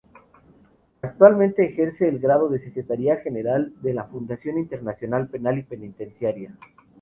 [1.03, 6.57] Actualmente ejerce el cargo de secretaria general de la Fundación Internacional Penal y Penitenciaria.